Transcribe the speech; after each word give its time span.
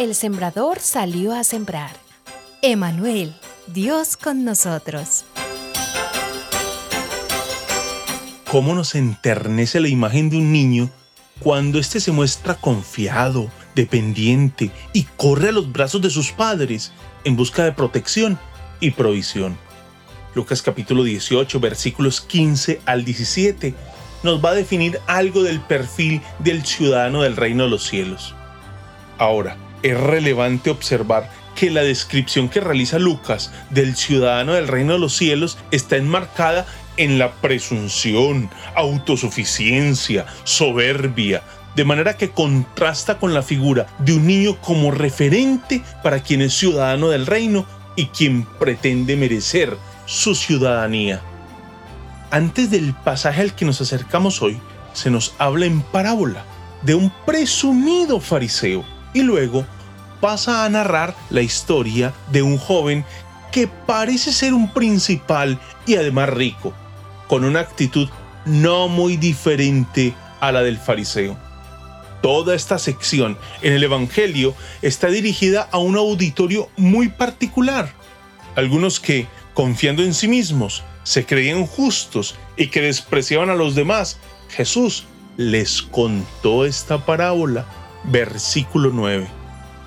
el 0.00 0.14
sembrador 0.14 0.80
salió 0.80 1.34
a 1.34 1.44
sembrar. 1.44 1.90
Emanuel, 2.62 3.34
Dios 3.66 4.16
con 4.16 4.46
nosotros. 4.46 5.26
¿Cómo 8.50 8.74
nos 8.74 8.94
enternece 8.94 9.78
la 9.78 9.88
imagen 9.88 10.30
de 10.30 10.38
un 10.38 10.52
niño 10.52 10.88
cuando 11.38 11.78
éste 11.78 12.00
se 12.00 12.12
muestra 12.12 12.54
confiado, 12.54 13.50
dependiente 13.74 14.70
y 14.94 15.02
corre 15.18 15.50
a 15.50 15.52
los 15.52 15.70
brazos 15.70 16.00
de 16.00 16.08
sus 16.08 16.32
padres 16.32 16.92
en 17.24 17.36
busca 17.36 17.64
de 17.64 17.72
protección 17.72 18.38
y 18.80 18.92
provisión? 18.92 19.58
Lucas 20.34 20.62
capítulo 20.62 21.04
18 21.04 21.60
versículos 21.60 22.22
15 22.22 22.80
al 22.86 23.04
17 23.04 23.74
nos 24.22 24.42
va 24.42 24.52
a 24.52 24.54
definir 24.54 24.98
algo 25.06 25.42
del 25.42 25.60
perfil 25.60 26.22
del 26.38 26.64
ciudadano 26.64 27.20
del 27.20 27.36
reino 27.36 27.64
de 27.64 27.68
los 27.68 27.86
cielos. 27.86 28.34
Ahora, 29.18 29.58
es 29.82 29.98
relevante 29.98 30.70
observar 30.70 31.30
que 31.54 31.70
la 31.70 31.82
descripción 31.82 32.48
que 32.48 32.60
realiza 32.60 32.98
Lucas 32.98 33.52
del 33.70 33.96
ciudadano 33.96 34.54
del 34.54 34.68
reino 34.68 34.94
de 34.94 34.98
los 34.98 35.16
cielos 35.16 35.58
está 35.70 35.96
enmarcada 35.96 36.66
en 36.96 37.18
la 37.18 37.32
presunción, 37.32 38.50
autosuficiencia, 38.74 40.26
soberbia, 40.44 41.42
de 41.76 41.84
manera 41.84 42.16
que 42.16 42.30
contrasta 42.30 43.18
con 43.18 43.34
la 43.34 43.42
figura 43.42 43.86
de 43.98 44.14
un 44.14 44.26
niño 44.26 44.60
como 44.60 44.90
referente 44.90 45.82
para 46.02 46.22
quien 46.22 46.42
es 46.42 46.54
ciudadano 46.54 47.08
del 47.08 47.26
reino 47.26 47.66
y 47.96 48.06
quien 48.06 48.44
pretende 48.58 49.16
merecer 49.16 49.76
su 50.06 50.34
ciudadanía. 50.34 51.20
Antes 52.30 52.70
del 52.70 52.94
pasaje 52.94 53.42
al 53.42 53.54
que 53.54 53.64
nos 53.64 53.80
acercamos 53.80 54.42
hoy, 54.42 54.60
se 54.92 55.10
nos 55.10 55.34
habla 55.38 55.66
en 55.66 55.82
parábola 55.82 56.44
de 56.82 56.94
un 56.94 57.12
presumido 57.26 58.20
fariseo 58.20 58.84
y 59.14 59.22
luego 59.22 59.64
pasa 60.20 60.64
a 60.64 60.68
narrar 60.68 61.14
la 61.30 61.42
historia 61.42 62.12
de 62.30 62.42
un 62.42 62.58
joven 62.58 63.04
que 63.52 63.66
parece 63.66 64.32
ser 64.32 64.54
un 64.54 64.72
principal 64.72 65.58
y 65.86 65.96
además 65.96 66.28
rico, 66.30 66.72
con 67.26 67.44
una 67.44 67.60
actitud 67.60 68.08
no 68.44 68.88
muy 68.88 69.16
diferente 69.16 70.14
a 70.40 70.52
la 70.52 70.62
del 70.62 70.78
fariseo. 70.78 71.36
Toda 72.22 72.54
esta 72.54 72.78
sección 72.78 73.38
en 73.62 73.72
el 73.72 73.82
Evangelio 73.82 74.54
está 74.82 75.08
dirigida 75.08 75.68
a 75.70 75.78
un 75.78 75.96
auditorio 75.96 76.68
muy 76.76 77.08
particular. 77.08 77.90
Algunos 78.56 79.00
que, 79.00 79.26
confiando 79.54 80.02
en 80.02 80.12
sí 80.12 80.28
mismos, 80.28 80.82
se 81.02 81.24
creían 81.24 81.66
justos 81.66 82.34
y 82.56 82.66
que 82.66 82.82
despreciaban 82.82 83.48
a 83.48 83.54
los 83.54 83.74
demás, 83.74 84.18
Jesús 84.50 85.04
les 85.36 85.80
contó 85.80 86.66
esta 86.66 87.06
parábola. 87.06 87.64
Versículo 88.04 88.90
9 88.92 89.40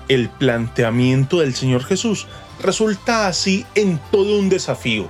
el 0.08 0.28
planteamiento 0.28 1.40
del 1.40 1.54
Señor 1.54 1.84
Jesús 1.84 2.26
resulta 2.60 3.26
así 3.26 3.64
en 3.74 3.98
todo 4.10 4.38
un 4.38 4.48
desafío. 4.48 5.08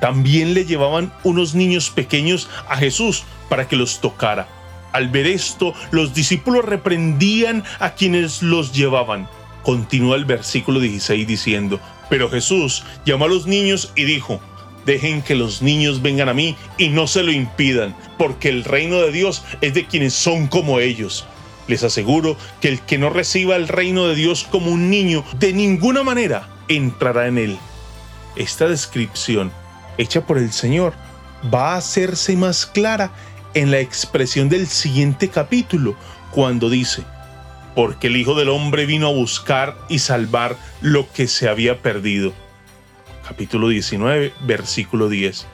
También 0.00 0.54
le 0.54 0.64
llevaban 0.64 1.12
unos 1.24 1.54
niños 1.54 1.90
pequeños 1.90 2.48
a 2.68 2.76
Jesús 2.76 3.24
para 3.48 3.68
que 3.68 3.76
los 3.76 4.00
tocara. 4.00 4.48
Al 4.92 5.08
ver 5.08 5.26
esto, 5.26 5.74
los 5.90 6.14
discípulos 6.14 6.64
reprendían 6.64 7.64
a 7.78 7.94
quienes 7.94 8.42
los 8.42 8.72
llevaban. 8.72 9.28
Continúa 9.62 10.16
el 10.16 10.24
versículo 10.24 10.80
16 10.80 11.26
diciendo, 11.26 11.80
pero 12.08 12.30
Jesús 12.30 12.82
llamó 13.04 13.26
a 13.26 13.28
los 13.28 13.46
niños 13.46 13.92
y 13.94 14.04
dijo, 14.04 14.40
dejen 14.86 15.22
que 15.22 15.34
los 15.34 15.62
niños 15.62 16.02
vengan 16.02 16.30
a 16.30 16.34
mí 16.34 16.56
y 16.78 16.88
no 16.88 17.06
se 17.06 17.22
lo 17.22 17.30
impidan, 17.30 17.94
porque 18.18 18.48
el 18.48 18.64
reino 18.64 18.96
de 18.96 19.12
Dios 19.12 19.44
es 19.60 19.74
de 19.74 19.86
quienes 19.86 20.14
son 20.14 20.48
como 20.48 20.80
ellos. 20.80 21.26
Les 21.70 21.84
aseguro 21.84 22.36
que 22.60 22.66
el 22.66 22.80
que 22.80 22.98
no 22.98 23.10
reciba 23.10 23.54
el 23.54 23.68
reino 23.68 24.08
de 24.08 24.16
Dios 24.16 24.44
como 24.50 24.72
un 24.72 24.90
niño, 24.90 25.24
de 25.38 25.52
ninguna 25.52 26.02
manera 26.02 26.48
entrará 26.66 27.28
en 27.28 27.38
él. 27.38 27.58
Esta 28.34 28.66
descripción, 28.66 29.52
hecha 29.96 30.26
por 30.26 30.36
el 30.36 30.50
Señor, 30.50 30.94
va 31.54 31.74
a 31.74 31.76
hacerse 31.76 32.36
más 32.36 32.66
clara 32.66 33.12
en 33.54 33.70
la 33.70 33.78
expresión 33.78 34.48
del 34.48 34.66
siguiente 34.66 35.28
capítulo, 35.28 35.94
cuando 36.32 36.70
dice, 36.70 37.04
porque 37.76 38.08
el 38.08 38.16
Hijo 38.16 38.34
del 38.34 38.48
Hombre 38.48 38.84
vino 38.84 39.06
a 39.06 39.12
buscar 39.12 39.76
y 39.88 40.00
salvar 40.00 40.56
lo 40.80 41.08
que 41.12 41.28
se 41.28 41.48
había 41.48 41.82
perdido. 41.82 42.32
Capítulo 43.28 43.68
19, 43.68 44.32
versículo 44.40 45.08
10. 45.08 45.46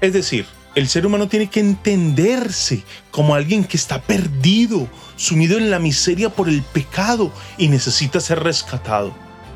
Es 0.00 0.12
decir, 0.14 0.46
el 0.74 0.88
ser 0.88 1.06
humano 1.06 1.28
tiene 1.28 1.48
que 1.48 1.60
entenderse 1.60 2.84
como 3.10 3.34
alguien 3.34 3.64
que 3.64 3.76
está 3.76 4.00
perdido, 4.00 4.88
sumido 5.16 5.58
en 5.58 5.70
la 5.70 5.78
miseria 5.78 6.30
por 6.30 6.48
el 6.48 6.62
pecado 6.62 7.32
y 7.56 7.68
necesita 7.68 8.20
ser 8.20 8.42
rescatado, 8.42 9.14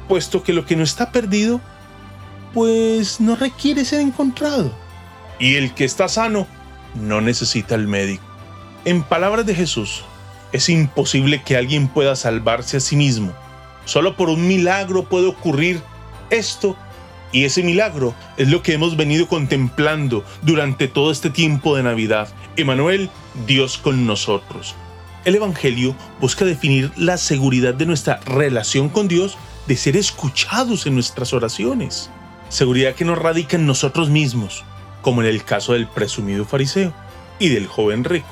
puesto 0.08 0.42
que 0.42 0.52
lo 0.52 0.66
que 0.66 0.76
no 0.76 0.82
está 0.82 1.12
perdido, 1.12 1.60
pues 2.54 3.20
no 3.20 3.36
requiere 3.36 3.84
ser 3.84 4.00
encontrado. 4.00 4.72
Y 5.38 5.54
el 5.54 5.74
que 5.74 5.84
está 5.84 6.08
sano 6.08 6.46
no 6.94 7.20
necesita 7.20 7.74
el 7.74 7.86
médico. 7.86 8.24
En 8.84 9.02
palabras 9.02 9.46
de 9.46 9.54
Jesús, 9.54 10.04
es 10.52 10.68
imposible 10.68 11.42
que 11.42 11.56
alguien 11.56 11.88
pueda 11.88 12.16
salvarse 12.16 12.76
a 12.76 12.80
sí 12.80 12.96
mismo. 12.96 13.32
Solo 13.84 14.16
por 14.16 14.28
un 14.28 14.46
milagro 14.46 15.04
puede 15.04 15.26
ocurrir 15.26 15.80
esto 16.30 16.76
y 17.32 17.44
ese 17.44 17.62
milagro 17.62 18.14
es 18.36 18.48
lo 18.48 18.62
que 18.62 18.74
hemos 18.74 18.96
venido 18.96 19.26
contemplando 19.26 20.24
durante 20.42 20.86
todo 20.86 21.10
este 21.10 21.30
tiempo 21.30 21.74
de 21.76 21.82
Navidad. 21.82 22.28
Emanuel, 22.56 23.10
Dios 23.46 23.78
con 23.78 24.06
nosotros. 24.06 24.74
El 25.24 25.34
Evangelio 25.36 25.96
busca 26.20 26.44
definir 26.44 26.92
la 26.96 27.16
seguridad 27.16 27.74
de 27.74 27.86
nuestra 27.86 28.20
relación 28.26 28.88
con 28.88 29.08
Dios 29.08 29.38
de 29.66 29.76
ser 29.76 29.96
escuchados 29.96 30.86
en 30.86 30.94
nuestras 30.94 31.32
oraciones. 31.32 32.10
Seguridad 32.48 32.94
que 32.94 33.04
no 33.04 33.14
radica 33.14 33.56
en 33.56 33.66
nosotros 33.66 34.10
mismos, 34.10 34.64
como 35.00 35.22
en 35.22 35.28
el 35.28 35.44
caso 35.44 35.72
del 35.72 35.86
presumido 35.86 36.44
fariseo 36.44 36.92
y 37.38 37.48
del 37.48 37.66
joven 37.66 38.04
rico. 38.04 38.28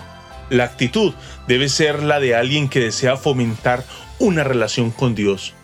La 0.51 0.65
actitud 0.65 1.15
debe 1.47 1.69
ser 1.69 2.03
la 2.03 2.21
de 2.21 2.35
alguien 2.35 2.69
que 2.69 2.81
desea 2.81 3.17
fomentar 3.17 3.85
una 4.19 4.45
relación 4.45 4.91
con 4.91 5.15
Dios 5.15 5.55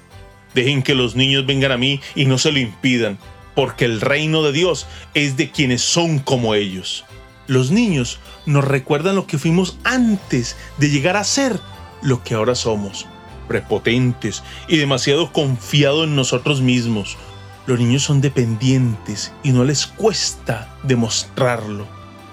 Dejen 0.56 0.82
que 0.82 0.94
los 0.94 1.16
niños 1.16 1.44
vengan 1.44 1.70
a 1.70 1.76
mí 1.76 2.00
y 2.14 2.24
no 2.24 2.38
se 2.38 2.50
lo 2.50 2.58
impidan, 2.58 3.18
porque 3.54 3.84
el 3.84 4.00
reino 4.00 4.42
de 4.42 4.52
Dios 4.52 4.86
es 5.12 5.36
de 5.36 5.50
quienes 5.50 5.82
son 5.82 6.18
como 6.18 6.54
ellos. 6.54 7.04
Los 7.46 7.70
niños 7.70 8.20
nos 8.46 8.64
recuerdan 8.64 9.16
lo 9.16 9.26
que 9.26 9.36
fuimos 9.36 9.76
antes 9.84 10.56
de 10.78 10.88
llegar 10.88 11.18
a 11.18 11.24
ser 11.24 11.60
lo 12.00 12.24
que 12.24 12.32
ahora 12.32 12.54
somos, 12.54 13.04
prepotentes 13.48 14.42
y 14.66 14.78
demasiado 14.78 15.30
confiados 15.30 16.04
en 16.04 16.16
nosotros 16.16 16.62
mismos. 16.62 17.18
Los 17.66 17.78
niños 17.78 18.04
son 18.04 18.22
dependientes 18.22 19.34
y 19.42 19.50
no 19.50 19.62
les 19.62 19.86
cuesta 19.86 20.74
demostrarlo. 20.84 21.86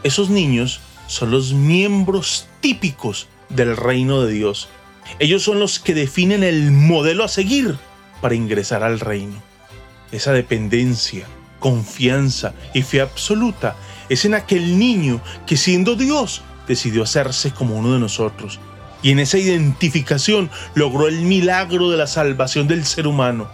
Esos 0.03 0.29
niños 0.29 0.79
son 1.07 1.31
los 1.31 1.51
miembros 1.51 2.47
típicos 2.61 3.27
del 3.49 3.75
reino 3.75 4.21
de 4.21 4.31
Dios. 4.31 4.69
Ellos 5.19 5.43
son 5.43 5.59
los 5.59 5.79
que 5.79 5.93
definen 5.93 6.41
el 6.43 6.71
modelo 6.71 7.25
a 7.25 7.27
seguir 7.27 7.77
para 8.23 8.35
ingresar 8.35 8.83
al 8.83 9.01
reino. 9.01 9.35
Esa 10.13 10.31
dependencia, 10.31 11.25
confianza 11.59 12.53
y 12.73 12.81
fe 12.81 13.01
absoluta 13.01 13.75
es 14.07 14.23
en 14.23 14.33
aquel 14.33 14.79
niño 14.79 15.19
que 15.45 15.57
siendo 15.57 15.95
Dios 15.95 16.41
decidió 16.65 17.03
hacerse 17.03 17.51
como 17.51 17.75
uno 17.75 17.91
de 17.91 17.99
nosotros. 17.99 18.61
Y 19.01 19.11
en 19.11 19.19
esa 19.19 19.37
identificación 19.37 20.49
logró 20.73 21.09
el 21.09 21.19
milagro 21.23 21.91
de 21.91 21.97
la 21.97 22.07
salvación 22.07 22.65
del 22.69 22.85
ser 22.85 23.07
humano. 23.07 23.49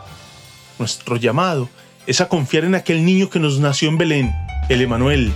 Nuestro 0.78 1.16
llamado 1.16 1.67
es 2.05 2.22
a 2.22 2.29
confiar 2.29 2.64
en 2.64 2.76
aquel 2.76 3.03
niño 3.03 3.28
que 3.32 3.40
nos 3.40 3.59
nació 3.59 3.90
en 3.90 3.97
Belén, 3.97 4.32
el 4.70 4.82
Emanuel, 4.82 5.34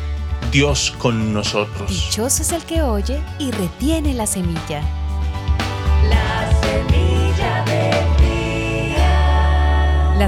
Dios 0.51 0.93
con 0.99 1.33
nosotros. 1.33 1.89
Dichoso 1.89 2.43
es 2.43 2.51
el 2.51 2.61
que 2.65 2.83
oye 2.83 3.19
y 3.39 3.49
retiene 3.49 4.13
la 4.13 4.27
semilla. 4.27 4.83
La 6.07 6.51
semilla 6.61 7.02